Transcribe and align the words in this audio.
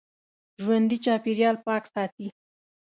ژوندي 0.61 0.97
چاپېریال 1.05 1.55
پاک 1.65 1.83
ساتي 1.93 2.27